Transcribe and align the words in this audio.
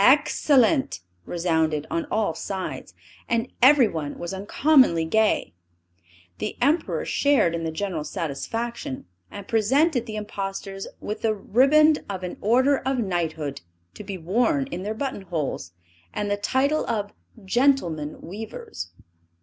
Excellent!" 0.03 1.01
resounded 1.27 1.85
on 1.91 2.05
all 2.05 2.33
sides; 2.33 2.95
and 3.29 3.51
everyone 3.61 4.17
was 4.17 4.33
uncommonly 4.33 5.05
gay. 5.05 5.53
The 6.39 6.57
Emperor 6.59 7.05
shared 7.05 7.53
in 7.53 7.65
the 7.65 7.71
general 7.71 8.03
satisfaction; 8.03 9.05
and 9.29 9.47
presented 9.47 10.07
the 10.07 10.15
impostors 10.15 10.87
with 10.99 11.21
the 11.21 11.35
riband 11.35 11.99
of 12.09 12.23
an 12.23 12.37
order 12.41 12.79
of 12.79 12.97
knighthood, 12.97 13.61
to 13.93 14.03
be 14.03 14.17
worn 14.17 14.65
in 14.71 14.81
their 14.81 14.95
button 14.95 15.21
holes, 15.21 15.71
and 16.15 16.31
the 16.31 16.35
title 16.37 16.83
of 16.87 17.13
"Gentlemen 17.45 18.21
Weavers." 18.21 18.89